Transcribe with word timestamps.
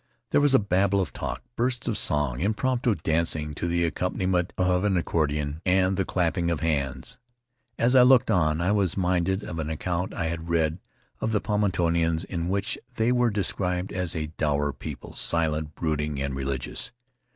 There 0.31 0.41
was 0.41 0.55
a 0.55 0.57
babble 0.57 0.99
of 0.99 1.13
talk, 1.13 1.43
bursts 1.55 1.87
of 1.87 1.95
song, 1.95 2.39
impromptu 2.39 2.95
dancing 2.95 3.53
to 3.53 3.67
the 3.67 3.83
accom 3.87 4.17
paniment 4.17 4.49
of 4.57 4.83
an 4.83 4.97
accordion 4.97 5.61
and 5.63 5.95
the 5.95 6.05
clapping 6.05 6.49
of 6.49 6.61
hands. 6.61 7.19
As 7.77 7.95
I 7.95 8.01
looked 8.01 8.31
on 8.31 8.61
I 8.61 8.71
was 8.71 8.97
minded 8.97 9.43
of 9.43 9.59
an 9.59 9.69
account 9.69 10.15
I 10.15 10.25
had 10.25 10.49
read 10.49 10.79
of 11.19 11.33
the 11.33 11.39
Paumotuans 11.39 12.23
in 12.25 12.49
which 12.49 12.79
they 12.95 13.11
were 13.11 13.29
described 13.29 13.91
as 13.91 14.15
"a 14.15 14.31
dour 14.39 14.73
people, 14.73 15.13
silent, 15.13 15.75
brooding, 15.75 16.19
and 16.19 16.33
religious." 16.35 16.91